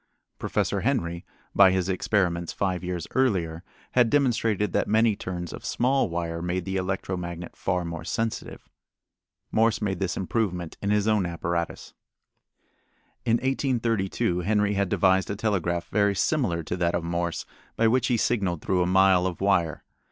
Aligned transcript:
Professor 0.39 0.81
Henry, 0.81 1.27
by 1.53 1.69
his 1.69 1.87
experiments 1.87 2.51
five 2.51 2.83
years 2.83 3.05
earlier, 3.13 3.63
had 3.91 4.09
demonstrated 4.09 4.73
that 4.73 4.87
many 4.87 5.15
turns 5.15 5.53
of 5.53 5.63
small 5.63 6.09
wire 6.09 6.41
made 6.41 6.65
the 6.65 6.75
electro 6.75 7.15
magnet 7.15 7.55
far 7.55 7.85
more 7.85 8.03
sensitive. 8.03 8.67
Morse 9.51 9.79
made 9.79 9.99
this 9.99 10.17
improvement 10.17 10.75
in 10.81 10.89
his 10.89 11.07
own 11.07 11.27
apparatus. 11.27 11.93
In 13.25 13.33
1832 13.35 14.39
Henry 14.39 14.73
had 14.73 14.89
devised 14.89 15.29
a 15.29 15.35
telegraph 15.35 15.87
very 15.89 16.15
similar 16.15 16.63
to 16.63 16.75
that 16.77 16.95
of 16.95 17.03
Morse 17.03 17.45
by 17.75 17.87
which 17.87 18.07
he 18.07 18.17
signaled 18.17 18.63
through 18.63 18.81
a 18.81 18.87
mile 18.87 19.27
of 19.27 19.39
wire. 19.39 19.83